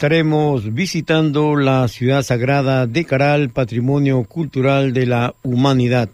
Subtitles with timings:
[0.00, 6.08] Estaremos visitando la ciudad sagrada de Caral, patrimonio cultural de la humanidad.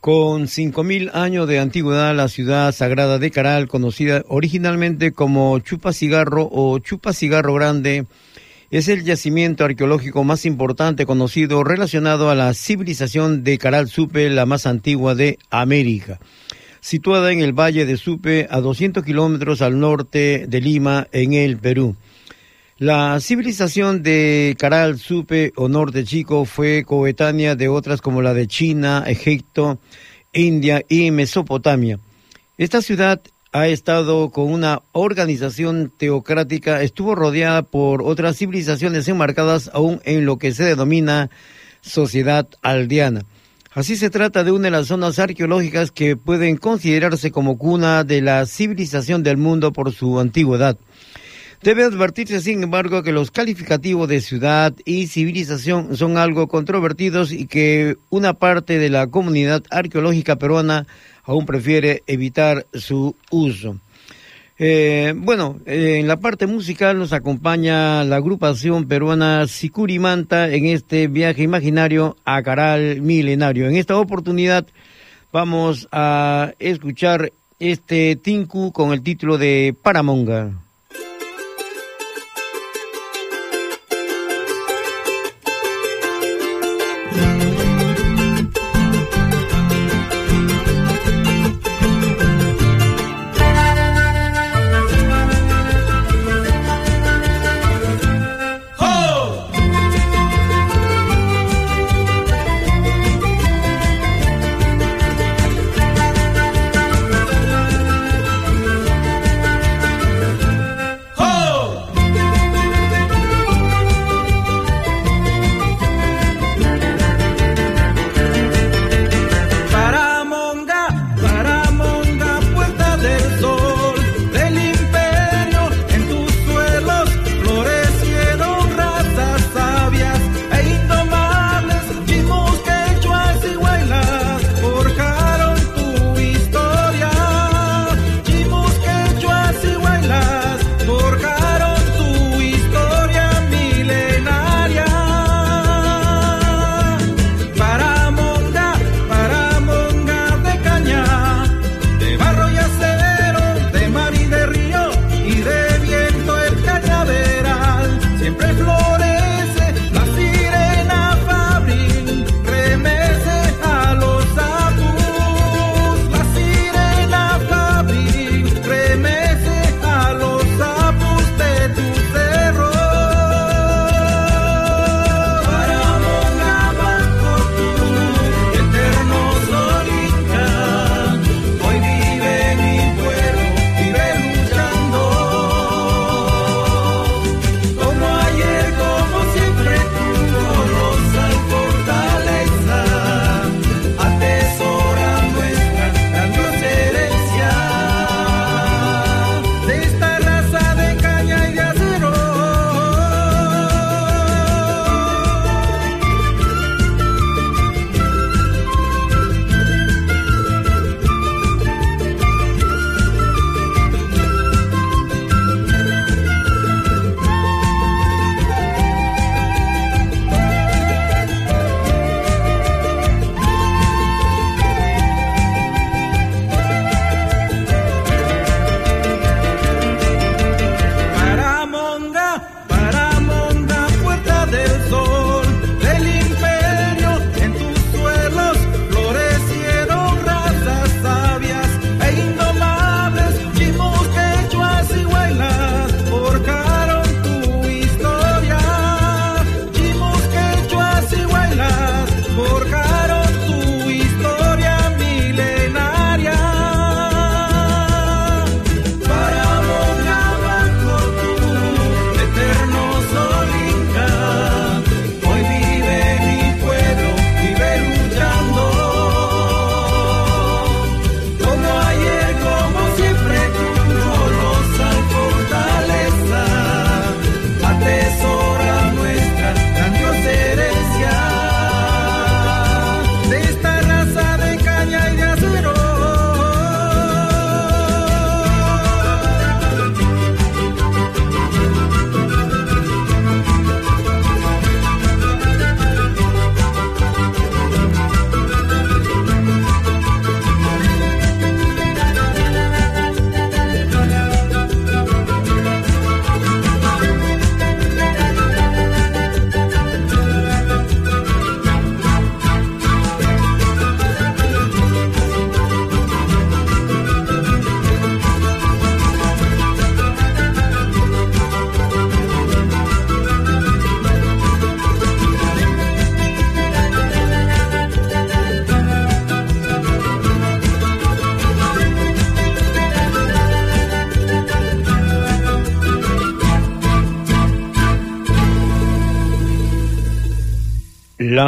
[0.00, 6.48] Con 5.000 años de antigüedad, la ciudad sagrada de Caral, conocida originalmente como Chupa Cigarro
[6.50, 8.06] o Chupa Cigarro Grande,
[8.70, 14.46] es el yacimiento arqueológico más importante conocido relacionado a la civilización de Caral Supe, la
[14.46, 16.20] más antigua de América.
[16.80, 21.58] Situada en el valle de Supe, a 200 kilómetros al norte de Lima, en el
[21.58, 21.94] Perú.
[22.80, 28.46] La civilización de Caral, Supe o Norte Chico fue coetánea de otras como la de
[28.46, 29.80] China, Egipto,
[30.32, 31.98] India y Mesopotamia.
[32.56, 33.20] Esta ciudad
[33.50, 40.38] ha estado con una organización teocrática, estuvo rodeada por otras civilizaciones enmarcadas aún en lo
[40.38, 41.30] que se denomina
[41.80, 43.24] sociedad aldeana.
[43.72, 48.22] Así se trata de una de las zonas arqueológicas que pueden considerarse como cuna de
[48.22, 50.78] la civilización del mundo por su antigüedad.
[51.62, 57.46] Debe advertirse, sin embargo, que los calificativos de ciudad y civilización son algo controvertidos y
[57.46, 60.86] que una parte de la comunidad arqueológica peruana
[61.24, 63.76] aún prefiere evitar su uso.
[64.60, 71.42] Eh, bueno, en la parte musical nos acompaña la agrupación peruana Sicurimanta en este viaje
[71.42, 73.68] imaginario a Caral Milenario.
[73.68, 74.64] En esta oportunidad
[75.32, 80.67] vamos a escuchar este Tinku con el título de Paramonga.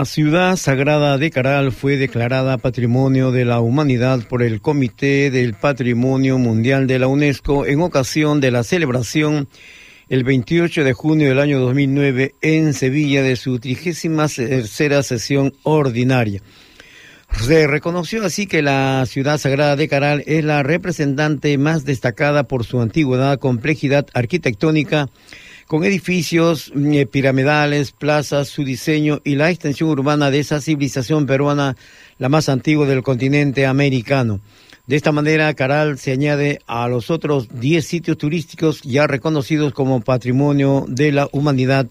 [0.01, 5.53] La ciudad sagrada de Caral fue declarada Patrimonio de la Humanidad por el Comité del
[5.53, 9.47] Patrimonio Mundial de la UNESCO en ocasión de la celebración
[10.09, 16.41] el 28 de junio del año 2009 en Sevilla de su trigésima tercera sesión ordinaria.
[17.39, 22.65] Se reconoció así que la ciudad sagrada de Caral es la representante más destacada por
[22.65, 25.11] su antigüedad, complejidad arquitectónica,
[25.71, 31.27] con edificios mm, eh, piramidales, plazas, su diseño y la extensión urbana de esa civilización
[31.27, 31.77] peruana,
[32.19, 34.41] la más antigua del continente americano.
[34.89, 40.01] De esta manera, Caral se añade a los otros 10 sitios turísticos ya reconocidos como
[40.01, 41.87] patrimonio de la humanidad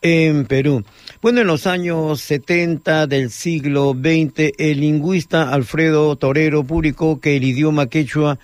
[0.00, 0.82] en Perú.
[1.20, 7.44] Bueno, en los años 70 del siglo XX, el lingüista Alfredo Torero publicó que el
[7.44, 8.40] idioma quechua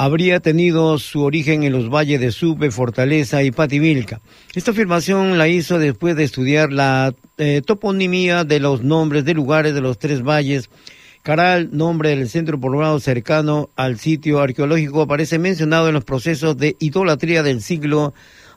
[0.00, 4.22] habría tenido su origen en los valles de Supe, Fortaleza y Pativilca.
[4.54, 9.74] Esta afirmación la hizo después de estudiar la eh, toponimia de los nombres de lugares
[9.74, 10.70] de los tres valles.
[11.20, 16.76] Caral, nombre del centro poblado cercano al sitio arqueológico, aparece mencionado en los procesos de
[16.78, 18.14] idolatría del siglo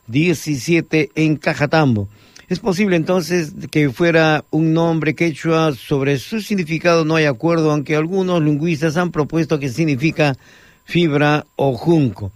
[0.10, 2.08] XVII en Cajatambo.
[2.48, 7.98] Es posible entonces que fuera un nombre quechua, sobre su significado no hay acuerdo, aunque
[7.98, 10.38] algunos lingüistas han propuesto que significa
[10.86, 12.32] fibra o junco.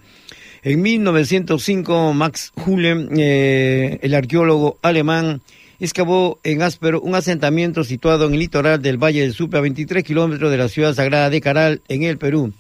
[0.64, 5.42] En 1905, Max Hulen, eh, el arqueólogo alemán,
[5.80, 10.04] excavó en Áspero un asentamiento situado en el litoral del Valle del Supe, a 23
[10.04, 12.54] kilómetros de la ciudad sagrada de Caral, en el Perú.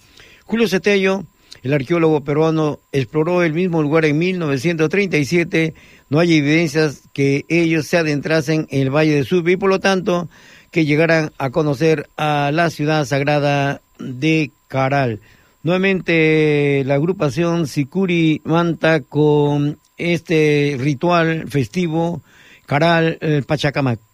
[0.45, 1.25] Julio Cetello,
[1.63, 5.73] el arqueólogo peruano, exploró el mismo lugar en 1937.
[6.09, 9.79] No hay evidencias que ellos se adentrasen en el Valle del Supe y por lo
[9.79, 10.29] tanto
[10.71, 15.19] que llegaran a conocer a la ciudad sagrada de Caral.
[15.63, 22.21] Nuevamente la agrupación Sicuri Manta con este ritual festivo
[22.65, 24.06] Caral eh, Pachacamac.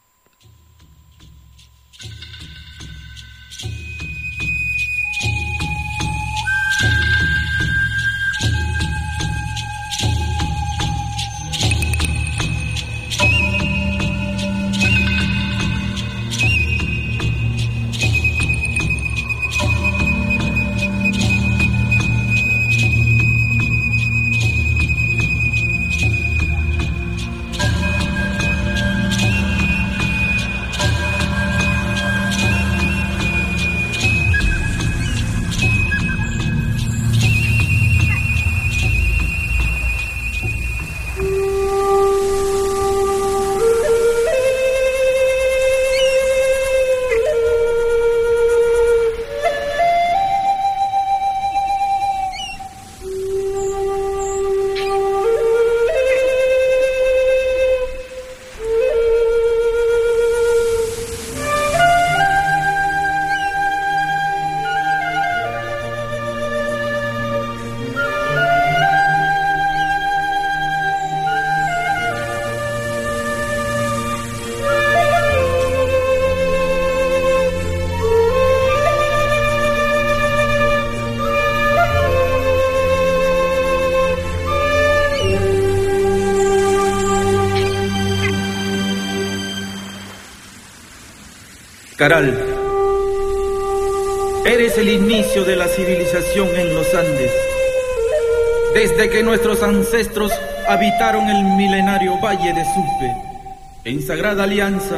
[94.74, 97.32] Eres el inicio de la civilización en los Andes.
[98.74, 100.32] Desde que nuestros ancestros
[100.68, 103.16] habitaron el milenario Valle de Supe,
[103.86, 104.96] en sagrada alianza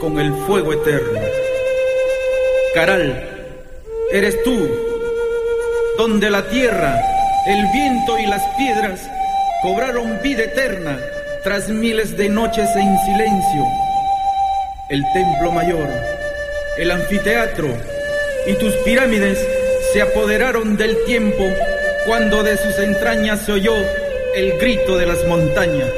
[0.00, 1.20] con el fuego eterno.
[2.74, 3.56] Caral,
[4.10, 4.68] eres tú,
[5.98, 7.00] donde la tierra,
[7.46, 9.00] el viento y las piedras
[9.62, 10.98] cobraron vida eterna
[11.42, 13.64] tras miles de noches en silencio.
[14.90, 15.88] El templo mayor
[16.76, 17.68] el anfiteatro
[18.46, 19.38] y tus pirámides
[19.92, 21.44] se apoderaron del tiempo
[22.06, 23.74] cuando de sus entrañas se oyó
[24.34, 25.88] el grito de las montañas.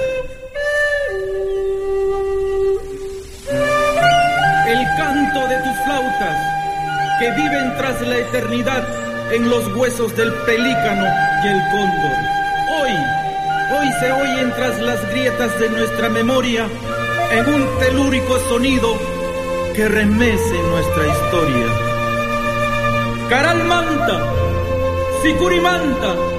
[4.68, 6.38] El canto de tus flautas
[7.18, 11.06] que viven tras la eternidad en los huesos del pelícano
[11.44, 12.12] y el cóndor.
[12.80, 12.92] Hoy,
[13.78, 16.68] hoy se oyen tras las grietas de nuestra memoria
[17.32, 18.96] en un telúrico sonido
[19.74, 21.95] que remece nuestra historia.
[23.28, 24.20] Caral Manta,
[25.22, 26.36] Sicurimanta,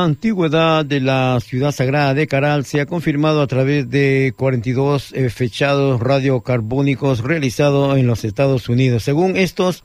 [0.00, 5.12] La antigüedad de la ciudad sagrada de Caral se ha confirmado a través de 42
[5.12, 9.02] eh, fechados radiocarbónicos realizados en los Estados Unidos.
[9.02, 9.84] Según estos,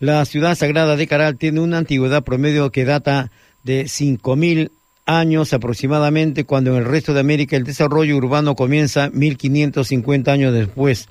[0.00, 3.30] la ciudad sagrada de Caral tiene una antigüedad promedio que data
[3.64, 4.70] de 5.000
[5.04, 11.06] años aproximadamente, cuando en el resto de América el desarrollo urbano comienza 1.550 años después.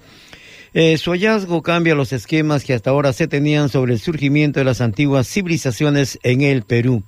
[0.74, 4.66] Eh, su hallazgo cambia los esquemas que hasta ahora se tenían sobre el surgimiento de
[4.66, 7.04] las antiguas civilizaciones en el Perú.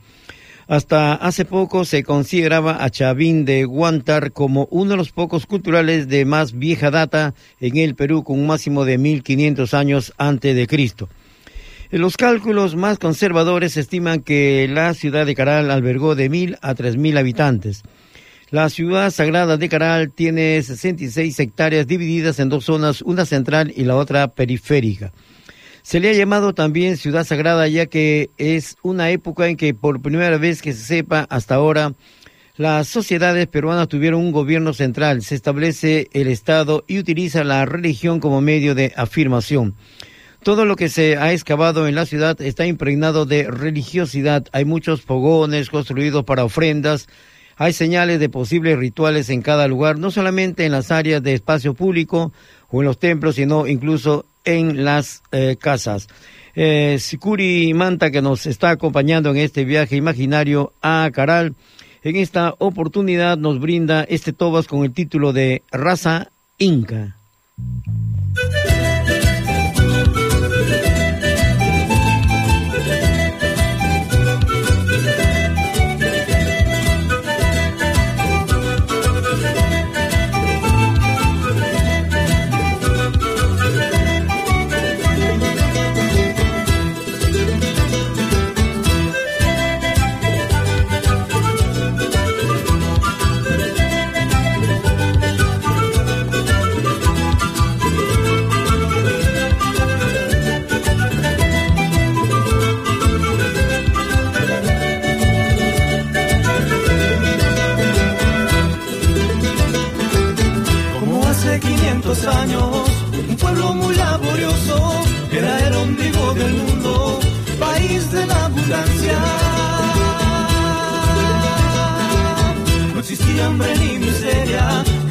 [0.69, 6.07] Hasta hace poco se consideraba a Chavín de Guantar como uno de los pocos culturales
[6.07, 10.67] de más vieja data en el Perú, con un máximo de 1500 años antes de
[10.67, 11.09] Cristo.
[11.89, 16.97] Los cálculos más conservadores estiman que la ciudad de Caral albergó de mil a tres
[16.97, 17.81] mil habitantes.
[18.51, 23.85] La ciudad sagrada de Caral tiene 66 hectáreas divididas en dos zonas, una central y
[23.85, 25.13] la otra periférica.
[25.89, 30.03] Se le ha llamado también ciudad sagrada ya que es una época en que por
[30.03, 31.95] primera vez que se sepa hasta ahora
[32.57, 38.19] las sociedades peruanas tuvieron un gobierno central, se establece el Estado y utiliza la religión
[38.19, 39.73] como medio de afirmación.
[40.43, 44.45] Todo lo que se ha excavado en la ciudad está impregnado de religiosidad.
[44.51, 47.07] Hay muchos fogones construidos para ofrendas.
[47.57, 51.73] Hay señales de posibles rituales en cada lugar, no solamente en las áreas de espacio
[51.73, 52.31] público
[52.67, 56.07] o en los templos, sino incluso en las eh, casas.
[56.55, 61.55] Eh, Sikuri Manta, que nos está acompañando en este viaje imaginario a Caral,
[62.03, 67.15] en esta oportunidad nos brinda este tobas con el título de Raza Inca.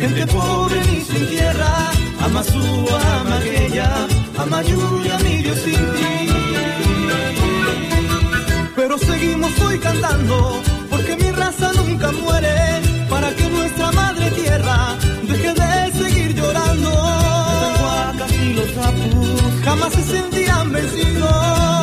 [0.09, 1.91] Gente pobre ni sin tierra,
[2.25, 3.91] ama su, ama aquella,
[4.37, 6.15] ama Yuya, mi Dios sin ti.
[8.77, 12.57] Pero seguimos hoy cantando, porque mi raza nunca muere,
[13.11, 16.91] para que nuestra madre tierra deje de seguir llorando.
[18.21, 21.33] Los y los apus jamás se sentían vencidos.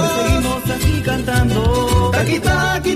[0.01, 2.11] Hoy seguimos aquí cantando.
[2.11, 2.95] Taki, taki,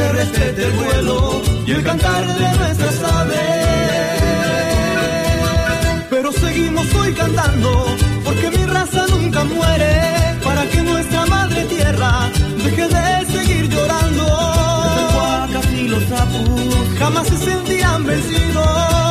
[0.00, 3.36] para que se respete el vuelo y el cantar de nuestras aves.
[6.08, 7.86] Pero seguimos hoy cantando,
[8.24, 12.30] porque mi raza nunca muere, para que nuestra madre tierra
[12.64, 14.26] deje de seguir llorando.
[15.76, 18.66] y los apus jamás se sentían vencidos.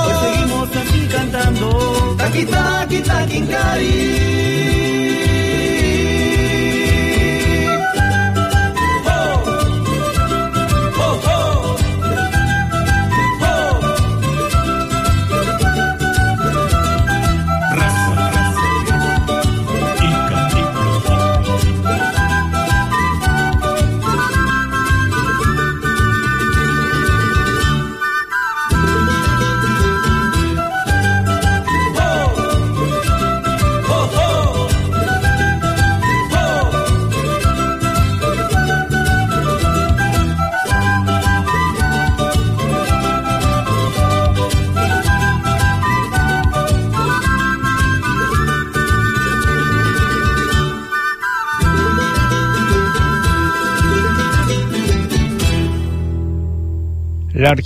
[0.06, 4.79] Hoy seguimos aquí cantando, taqui taqui taqui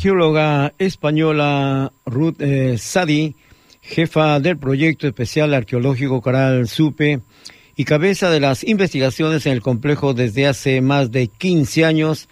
[0.03, 3.37] arqueóloga española Ruth eh, Sadi,
[3.81, 7.21] jefa del proyecto especial arqueológico Coral Supe,
[7.77, 12.27] y cabeza de las investigaciones en el complejo desde hace más de 15 años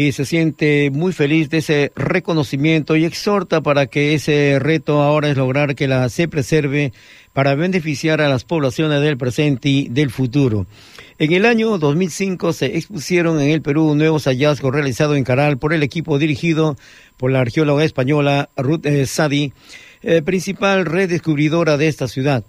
[0.00, 5.28] y se siente muy feliz de ese reconocimiento y exhorta para que ese reto ahora
[5.28, 6.94] es lograr que la se preserve
[7.34, 10.66] para beneficiar a las poblaciones del presente y del futuro.
[11.18, 15.74] En el año 2005 se expusieron en el Perú nuevos hallazgos realizados en Caral por
[15.74, 16.78] el equipo dirigido
[17.18, 19.52] por la arqueóloga española Ruth eh, Sadi,
[20.00, 22.42] eh, principal redescubridora de esta ciudad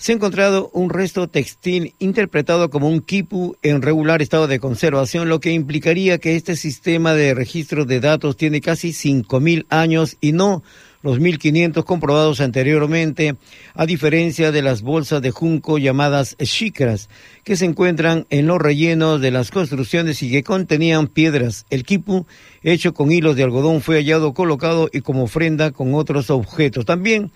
[0.00, 5.28] se ha encontrado un resto textil interpretado como un quipu en regular estado de conservación,
[5.28, 10.32] lo que implicaría que este sistema de registro de datos tiene casi 5.000 años y
[10.32, 10.62] no
[11.02, 13.36] los 1.500 comprobados anteriormente,
[13.74, 17.10] a diferencia de las bolsas de junco llamadas shikras,
[17.44, 21.66] que se encuentran en los rellenos de las construcciones y que contenían piedras.
[21.68, 22.26] El quipu,
[22.62, 26.86] hecho con hilos de algodón, fue hallado colocado y como ofrenda con otros objetos.
[26.86, 27.30] También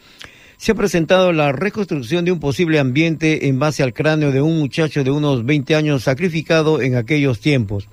[0.57, 4.59] se ha presentado la reconstrucción de un posible ambiente en base al cráneo de un
[4.59, 7.89] muchacho de unos 20 años sacrificado en aquellos tiempos.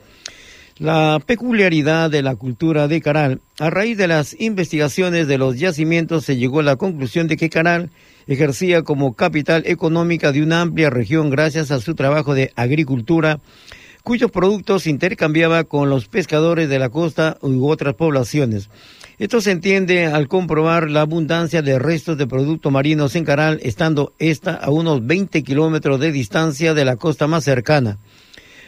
[0.77, 6.25] La peculiaridad de la cultura de Caral, a raíz de las investigaciones de los yacimientos
[6.25, 7.91] se llegó a la conclusión de que Caral
[8.25, 13.41] ejercía como capital económica de una amplia región gracias a su trabajo de agricultura,
[14.03, 18.69] cuyos productos intercambiaba con los pescadores de la costa u otras poblaciones.
[19.21, 24.13] Esto se entiende al comprobar la abundancia de restos de productos marinos en Caral, estando
[24.17, 27.99] esta a unos 20 kilómetros de distancia de la costa más cercana.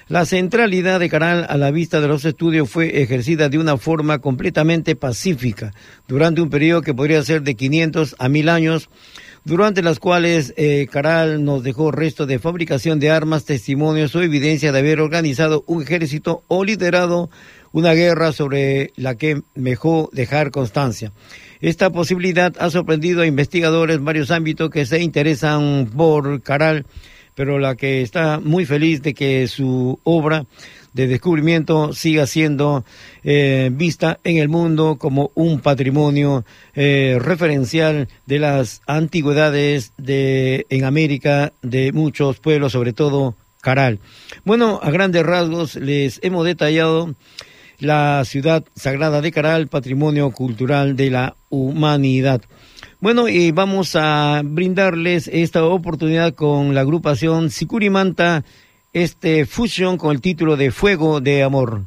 [0.09, 4.19] La centralidad de Caral a la vista de los estudios fue ejercida de una forma
[4.19, 5.73] completamente pacífica
[6.07, 8.89] durante un periodo que podría ser de 500 a 1000 años,
[9.45, 14.71] durante las cuales eh, Caral nos dejó restos de fabricación de armas, testimonios o evidencia
[14.71, 17.31] de haber organizado un ejército o liderado
[17.73, 21.11] una guerra sobre la que mejor dejar constancia.
[21.59, 26.85] Esta posibilidad ha sorprendido a investigadores en varios ámbitos que se interesan por Caral,
[27.35, 30.45] pero la que está muy feliz de que su obra
[30.93, 32.85] de descubrimiento siga siendo
[33.23, 40.85] eh, vista en el mundo como un patrimonio eh, referencial de las antigüedades de en
[40.85, 43.99] América de muchos pueblos, sobre todo Caral.
[44.43, 47.15] Bueno, a grandes rasgos les hemos detallado
[47.79, 52.41] la ciudad sagrada de Caral, patrimonio cultural de la humanidad.
[52.99, 58.45] Bueno, y vamos a brindarles esta oportunidad con la agrupación Sicurimanta,
[58.93, 61.81] este fusión con el título de Fuego de Amor.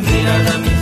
[0.00, 0.75] de mi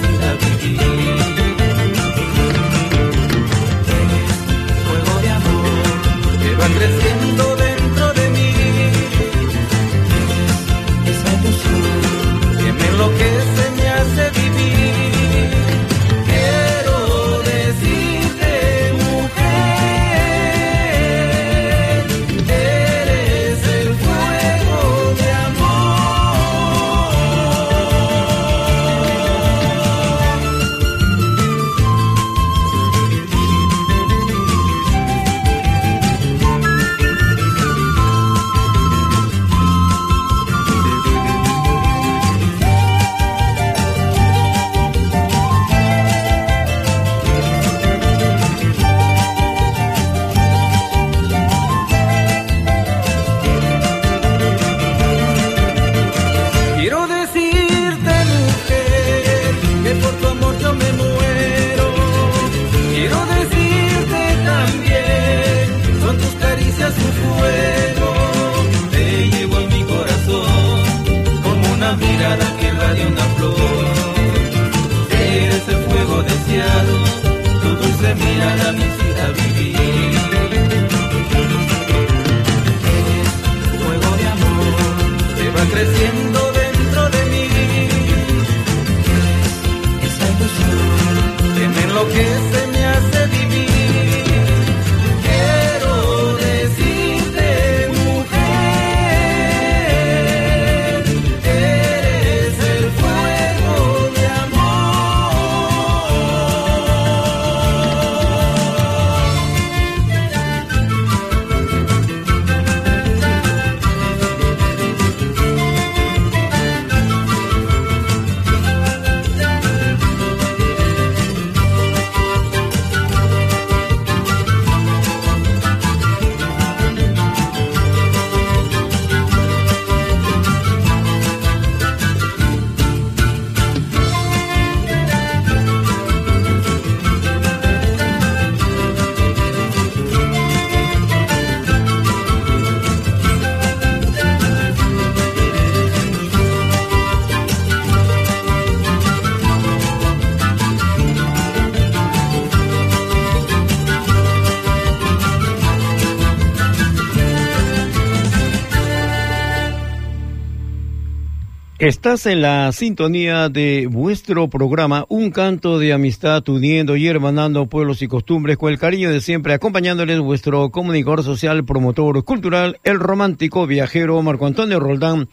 [161.84, 168.00] Estás en la sintonía de vuestro programa Un canto de amistad uniendo y hermanando pueblos
[168.00, 173.66] y costumbres con el cariño de siempre, acompañándoles vuestro comunicador social, promotor cultural, el romántico
[173.66, 175.28] viajero Marco Antonio Roldán,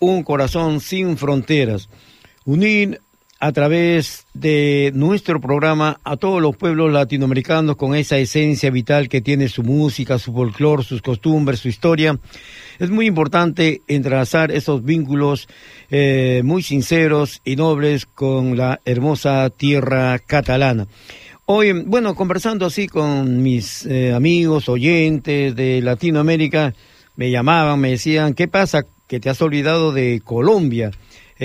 [0.00, 1.88] Un corazón sin fronteras.
[2.44, 3.00] Unir
[3.44, 9.20] a través de nuestro programa a todos los pueblos latinoamericanos con esa esencia vital que
[9.20, 12.18] tiene su música, su folclore, sus costumbres, su historia.
[12.78, 15.46] Es muy importante entrelazar esos vínculos
[15.90, 20.86] eh, muy sinceros y nobles con la hermosa tierra catalana.
[21.44, 26.72] Hoy, bueno, conversando así con mis eh, amigos, oyentes de Latinoamérica,
[27.14, 28.86] me llamaban, me decían, ¿qué pasa?
[29.06, 30.92] Que te has olvidado de Colombia.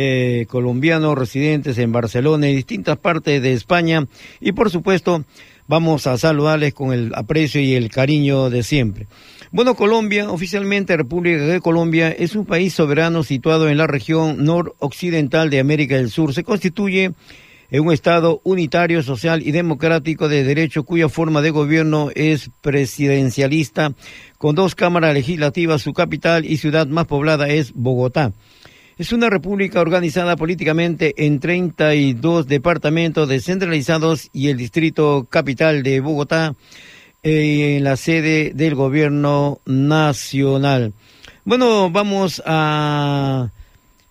[0.01, 4.07] Eh, colombianos residentes en Barcelona y distintas partes de España.
[4.39, 5.25] Y por supuesto,
[5.67, 9.07] vamos a saludarles con el aprecio y el cariño de siempre.
[9.51, 15.49] Bueno, Colombia, oficialmente República de Colombia, es un país soberano situado en la región noroccidental
[15.49, 16.33] de América del Sur.
[16.33, 17.11] Se constituye
[17.69, 23.91] en un Estado unitario, social y democrático de derecho cuya forma de gobierno es presidencialista,
[24.37, 28.31] con dos cámaras legislativas, su capital y ciudad más poblada es Bogotá.
[28.99, 36.53] Es una república organizada políticamente en 32 departamentos descentralizados y el distrito capital de Bogotá
[37.23, 40.91] eh, en la sede del gobierno nacional.
[41.45, 43.51] Bueno, vamos a...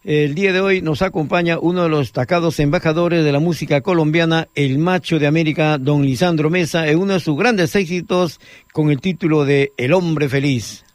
[0.04, 4.48] El día de hoy nos acompaña uno de los destacados embajadores de la música colombiana,
[4.54, 8.40] el macho de América, don Lisandro Mesa, en uno de sus grandes éxitos
[8.72, 10.86] con el título de El hombre feliz.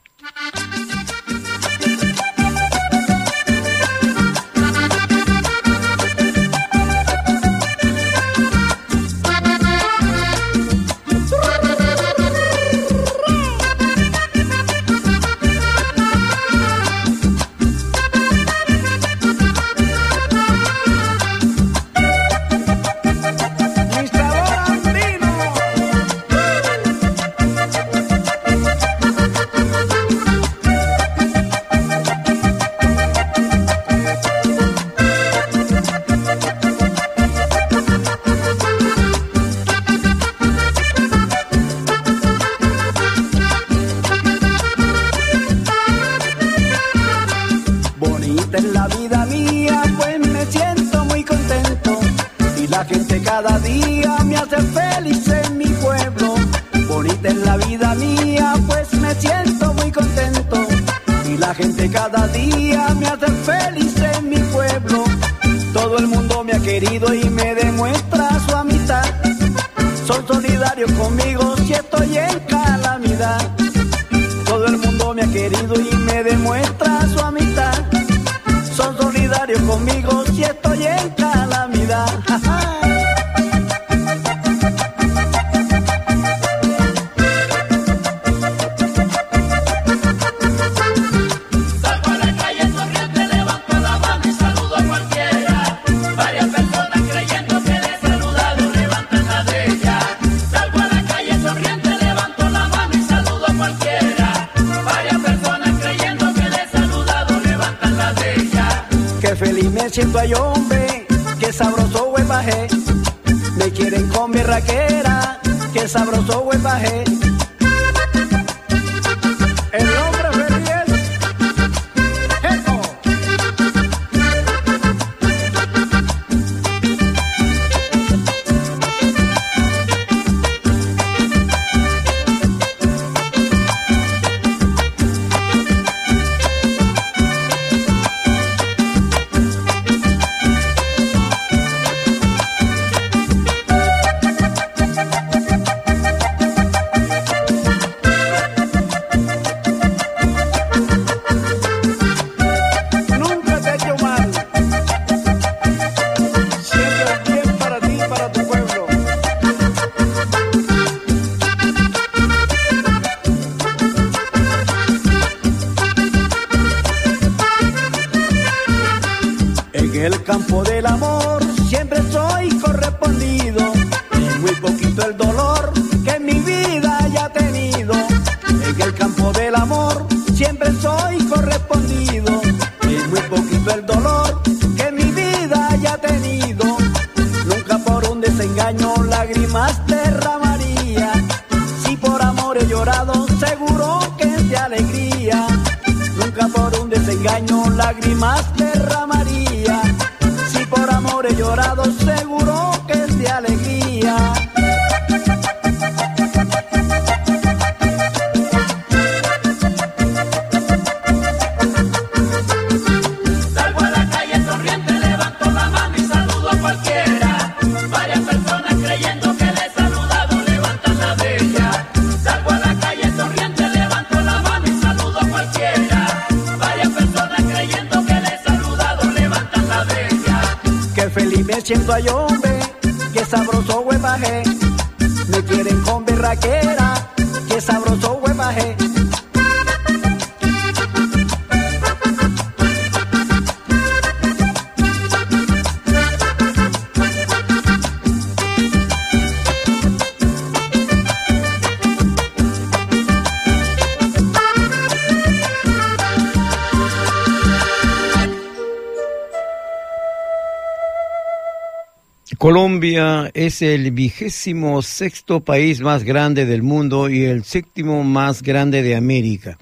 [262.44, 268.84] Colombia es el vigésimo sexto país más grande del mundo y el séptimo más grande
[268.84, 269.58] de América.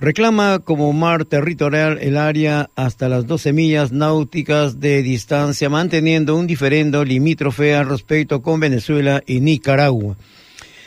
[0.00, 6.46] Reclama como mar territorial el área hasta las 12 millas náuticas de distancia, manteniendo un
[6.46, 10.16] diferendo limítrofe al respecto con Venezuela y Nicaragua.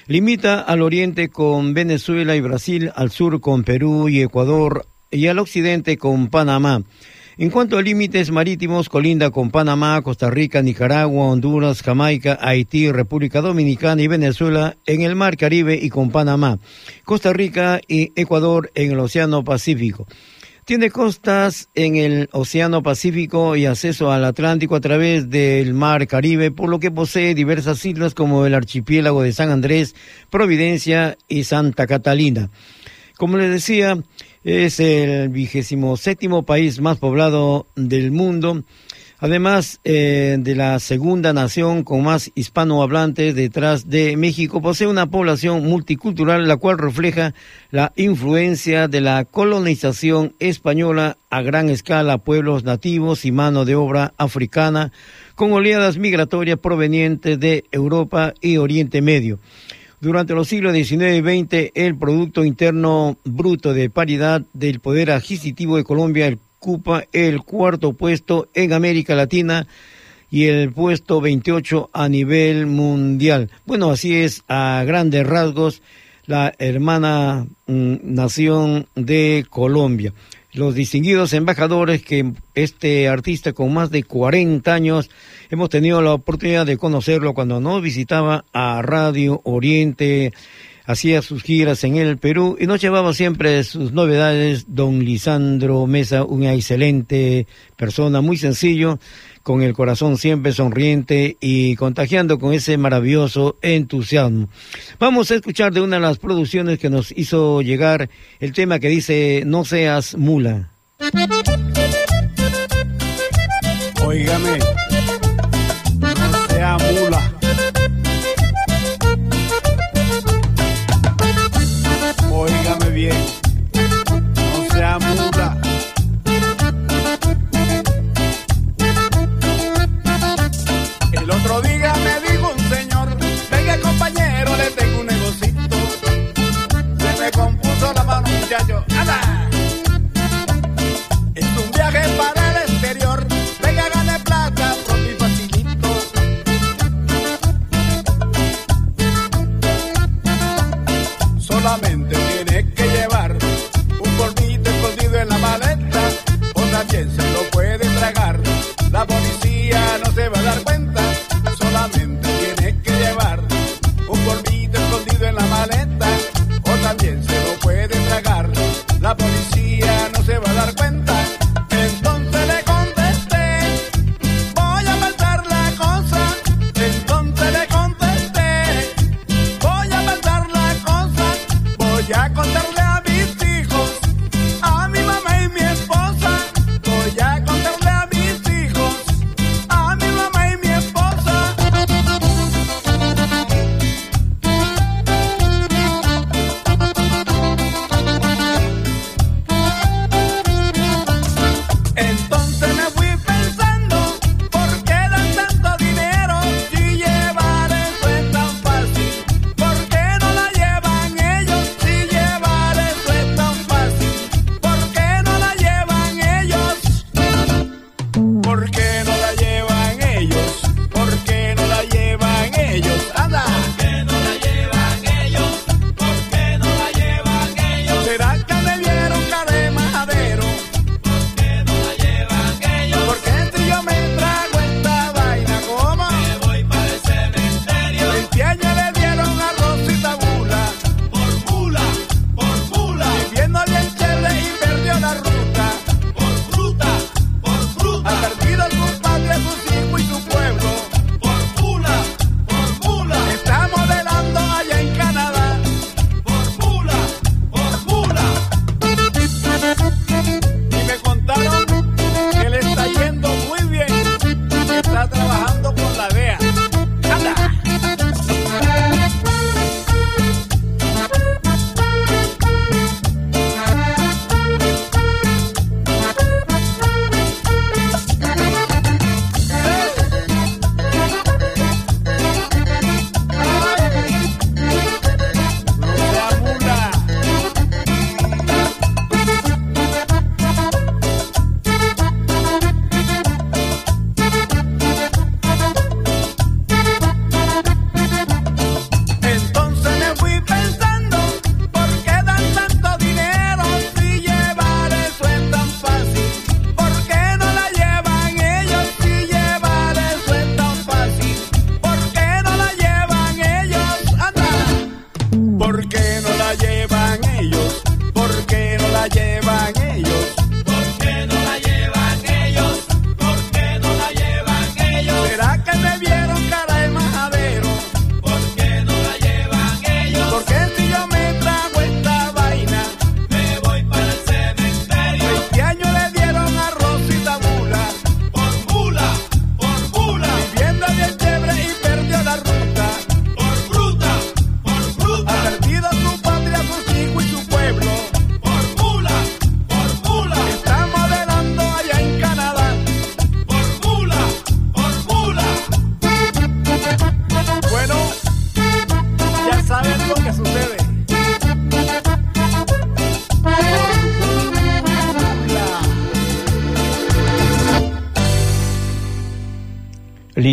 [0.08, 5.38] Limita al oriente con Venezuela y Brasil, al sur con Perú y Ecuador y al
[5.38, 6.82] occidente con Panamá.
[7.42, 13.40] En cuanto a límites marítimos, colinda con Panamá, Costa Rica, Nicaragua, Honduras, Jamaica, Haití, República
[13.40, 16.60] Dominicana y Venezuela en el Mar Caribe y con Panamá,
[17.06, 20.06] Costa Rica y Ecuador en el Océano Pacífico.
[20.66, 26.52] Tiene costas en el Océano Pacífico y acceso al Atlántico a través del Mar Caribe,
[26.52, 29.96] por lo que posee diversas islas como el archipiélago de San Andrés,
[30.30, 32.50] Providencia y Santa Catalina.
[33.20, 33.98] Como les decía,
[34.44, 38.64] es el vigésimo séptimo país más poblado del mundo,
[39.20, 45.64] además eh, de la segunda nación con más hispanohablantes detrás de México, posee una población
[45.66, 47.34] multicultural, la cual refleja
[47.70, 54.14] la influencia de la colonización española a gran escala pueblos nativos y mano de obra
[54.18, 54.94] africana,
[55.36, 59.40] con oleadas migratorias provenientes de Europa y Oriente Medio.
[60.02, 65.76] Durante los siglos XIX y XX, el Producto Interno Bruto de Paridad del Poder Adquisitivo
[65.76, 69.68] de Colombia ocupa el cuarto puesto en América Latina
[70.32, 73.50] y el puesto 28 a nivel mundial.
[73.66, 75.82] Bueno, así es a grandes rasgos
[76.26, 80.14] la hermana mm, nación de Colombia.
[80.52, 85.12] Los distinguidos embajadores que este artista con más de 40 años
[85.52, 90.34] hemos tenido la oportunidad de conocerlo cuando nos visitaba a Radio Oriente,
[90.90, 94.66] hacía sus giras en el Perú y nos llevaba siempre sus novedades.
[94.70, 97.46] Don Lisandro Mesa, una excelente
[97.78, 98.98] persona, muy sencillo,
[99.50, 104.48] con el corazón siempre sonriente y contagiando con ese maravilloso entusiasmo.
[105.00, 108.90] Vamos a escuchar de una de las producciones que nos hizo llegar el tema que
[108.90, 110.70] dice No seas mula.
[114.06, 114.60] Óigame,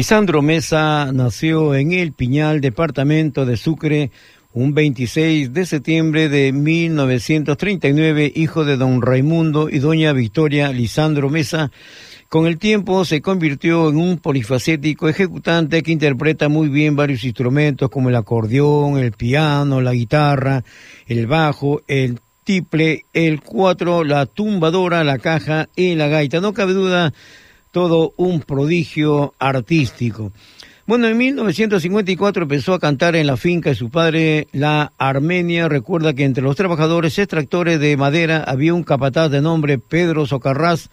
[0.06, 4.12] Lisandro Mesa nació en El Piñal, departamento de Sucre,
[4.52, 11.72] un 26 de septiembre de 1939, hijo de don Raimundo y doña Victoria Lisandro Mesa.
[12.28, 17.90] Con el tiempo se convirtió en un polifacético ejecutante que interpreta muy bien varios instrumentos
[17.90, 20.62] como el acordeón, el piano, la guitarra,
[21.08, 26.40] el bajo, el tiple, el cuatro, la tumbadora, la caja y la gaita.
[26.40, 27.12] No cabe duda,
[27.76, 30.32] todo un prodigio artístico.
[30.86, 35.68] Bueno, en 1954 empezó a cantar en la finca de su padre, la Armenia.
[35.68, 40.88] Recuerda que entre los trabajadores extractores de madera había un capataz de nombre Pedro Socarrás,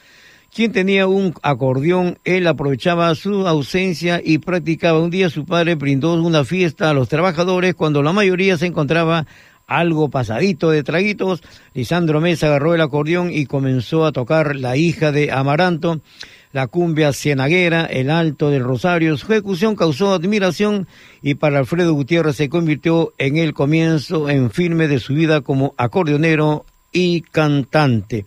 [0.53, 2.19] quien tenía un acordeón.
[2.25, 4.99] Él aprovechaba su ausencia y practicaba.
[4.99, 9.25] Un día su padre brindó una fiesta a los trabajadores cuando la mayoría se encontraba
[9.67, 11.43] algo pasadito de traguitos.
[11.73, 16.01] Lisandro Mesa agarró el acordeón y comenzó a tocar La hija de Amaranto
[16.53, 19.17] la cumbia cienaguera, el alto del Rosario.
[19.17, 20.87] Su ejecución causó admiración
[21.21, 25.73] y para Alfredo Gutiérrez se convirtió en el comienzo en firme de su vida como
[25.77, 28.25] acordeonero y cantante.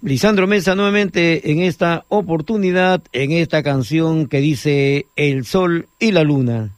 [0.00, 6.22] Lisandro Mesa nuevamente en esta oportunidad, en esta canción que dice El Sol y la
[6.22, 6.75] Luna.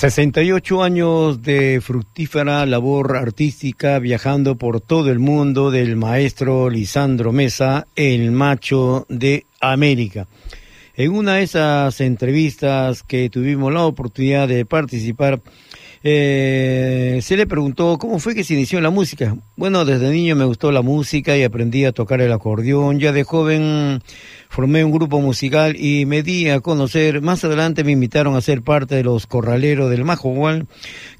[0.00, 7.86] 68 años de fructífera labor artística viajando por todo el mundo del maestro Lisandro Mesa,
[7.96, 10.26] el macho de América.
[10.94, 15.42] En una de esas entrevistas que tuvimos la oportunidad de participar,
[16.02, 19.36] eh, se le preguntó cómo fue que se inició la música.
[19.56, 23.00] Bueno, desde niño me gustó la música y aprendí a tocar el acordeón.
[23.00, 24.02] Ya de joven
[24.50, 27.22] formé un grupo musical y me di a conocer.
[27.22, 30.66] Más adelante me invitaron a ser parte de los Corraleros del Majogual,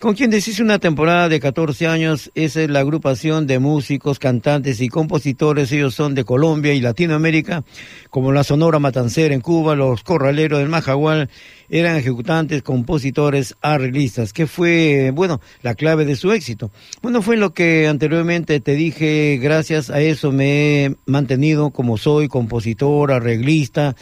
[0.01, 2.33] con quien deshice una temporada de 14 años.
[2.35, 5.71] Esa es la agrupación de músicos, cantantes y compositores.
[5.71, 7.63] Ellos son de Colombia y Latinoamérica,
[8.11, 11.31] como la Sonora Matancera en Cuba, los Corraleros del Majagual
[11.71, 16.71] eran ejecutantes, compositores, arreglistas, que fue, bueno, la clave de su éxito.
[17.01, 22.29] Bueno, fue lo que anteriormente te dije, gracias a eso me he mantenido como soy,
[22.29, 23.95] compositor, arreglista.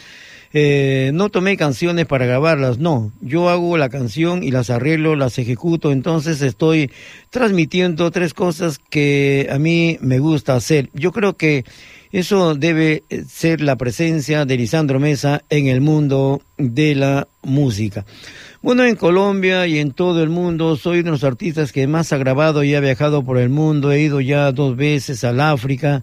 [0.54, 5.38] Eh, no tomé canciones para grabarlas, no, yo hago la canción y las arreglo, las
[5.38, 6.90] ejecuto, entonces estoy
[7.28, 10.88] transmitiendo tres cosas que a mí me gusta hacer.
[10.94, 11.66] Yo creo que
[12.12, 18.06] eso debe eh, ser la presencia de Lisandro Mesa en el mundo de la música.
[18.62, 22.12] Bueno, en Colombia y en todo el mundo soy uno de los artistas que más
[22.14, 23.92] ha grabado y ha viajado por el mundo.
[23.92, 26.02] He ido ya dos veces al África,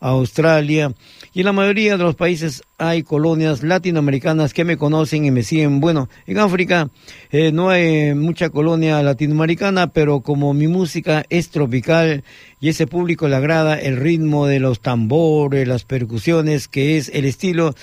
[0.00, 0.92] a Australia
[1.36, 5.42] y en la mayoría de los países hay colonias latinoamericanas que me conocen y me
[5.42, 5.80] siguen.
[5.80, 6.88] Bueno, en África
[7.30, 12.24] eh, no hay mucha colonia latinoamericana, pero como mi música es tropical
[12.58, 17.26] y ese público le agrada el ritmo de los tambores, las percusiones, que es el
[17.26, 17.74] estilo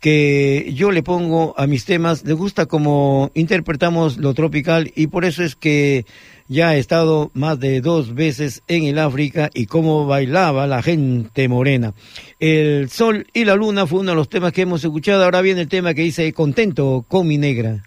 [0.00, 5.24] que yo le pongo a mis temas, le gusta como interpretamos lo tropical y por
[5.24, 6.04] eso es que
[6.50, 11.48] ya he estado más de dos veces en el África y cómo bailaba la gente
[11.48, 11.94] morena.
[12.40, 15.60] El sol y la luna fue uno de los temas que hemos escuchado, ahora viene
[15.60, 17.84] el tema que dice contento con mi negra.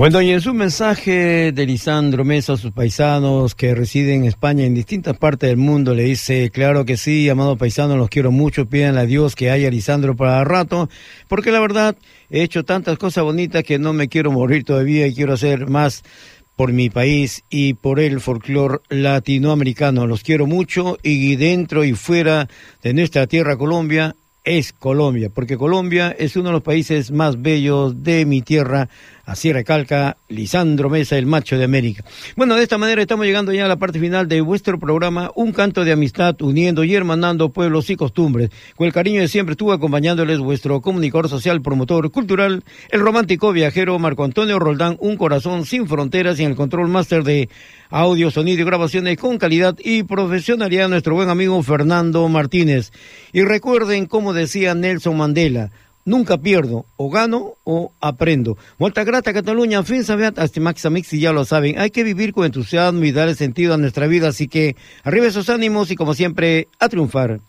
[0.00, 4.64] Bueno, y en su mensaje de Lisandro Mesa a sus paisanos que residen en España
[4.64, 8.64] en distintas partes del mundo, le dice, claro que sí, amados paisanos, los quiero mucho,
[8.64, 10.88] pídanle a Dios que haya Lisandro para rato,
[11.28, 11.98] porque la verdad
[12.30, 16.02] he hecho tantas cosas bonitas que no me quiero morir todavía y quiero hacer más
[16.56, 20.06] por mi país y por el folclor latinoamericano.
[20.06, 22.48] Los quiero mucho y dentro y fuera
[22.82, 28.02] de nuestra tierra Colombia es Colombia, porque Colombia es uno de los países más bellos
[28.02, 28.88] de mi tierra,
[29.30, 32.04] así recalca Lisandro Mesa, el macho de América.
[32.34, 35.52] Bueno, de esta manera estamos llegando ya a la parte final de vuestro programa, Un
[35.52, 38.50] canto de amistad, uniendo y hermanando pueblos y costumbres.
[38.74, 43.98] Con el cariño de siempre estuvo acompañándoles vuestro comunicador social, promotor cultural, el romántico viajero
[44.00, 47.48] Marco Antonio Roldán, un corazón sin fronteras y en el control máster de
[47.88, 52.90] audio, sonido y grabaciones con calidad y profesionalidad, nuestro buen amigo Fernando Martínez.
[53.32, 55.70] Y recuerden, como decía Nelson Mandela,
[56.04, 58.56] nunca pierdo, o gano o aprendo.
[58.78, 62.44] Molta grata Cataluña, fin sabiat hasta Maxamix y ya lo saben, hay que vivir con
[62.44, 66.68] entusiasmo y darle sentido a nuestra vida, así que arriba esos ánimos y como siempre,
[66.78, 67.40] a triunfar.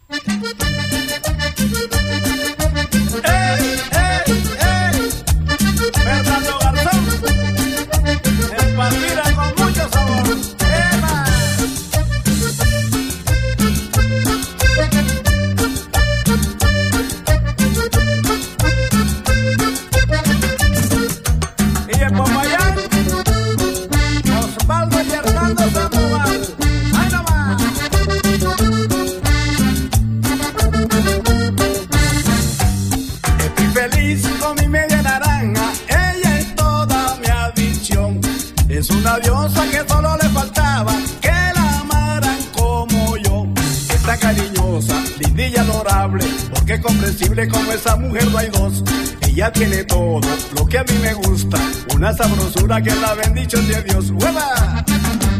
[46.73, 48.83] Es comprensible como esa mujer no hay dos.
[49.21, 50.21] Ella tiene todo
[50.55, 51.57] lo que a mí me gusta,
[51.93, 54.11] una sabrosura que es la bendición de Dios.
[54.11, 54.85] ¡Hueva!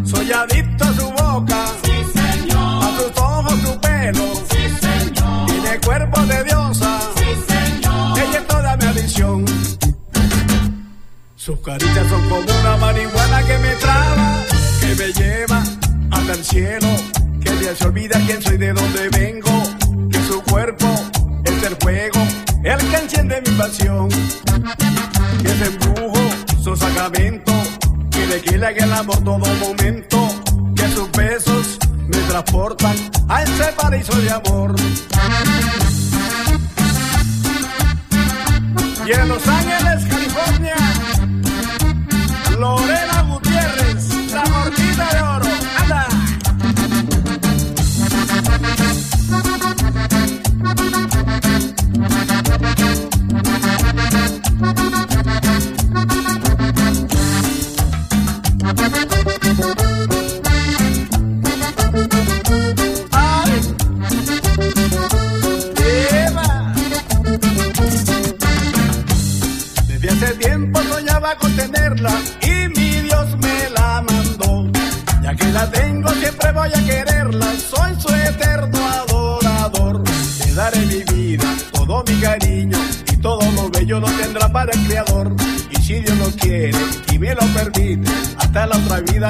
[0.03, 4.23] Soy adicto a su boca, a sus ojos, su pelo,
[5.47, 6.99] tiene cuerpo de diosa.
[8.15, 9.45] Ella es toda mi adicción.
[11.36, 14.43] Sus caritas son como una marihuana que me traba,
[14.82, 15.63] que me lleva
[16.11, 16.88] hasta el cielo,
[17.41, 19.63] que ya se olvida quién soy, de dónde vengo,
[20.11, 20.88] que su cuerpo
[21.64, 22.20] el fuego,
[22.64, 26.20] el que enciende mi pasión, que es embrujo,
[26.64, 27.51] su sacramento,
[28.09, 30.28] que le haga el amor todo momento,
[30.76, 32.95] que sus besos me transportan
[33.30, 34.76] a ese paraíso de amor.
[39.05, 40.76] Y en Los Ángeles, California,
[42.57, 43.11] Lorena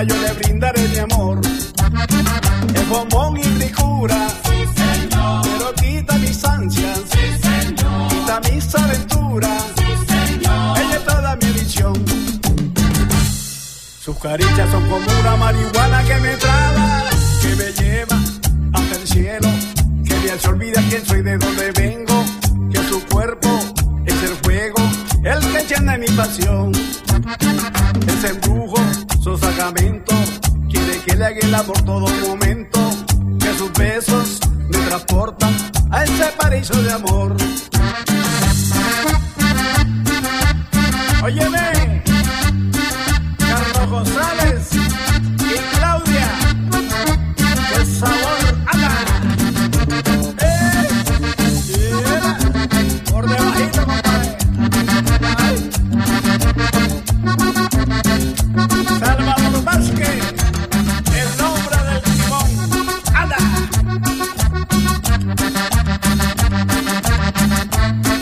[0.03, 0.70] yo le brindaré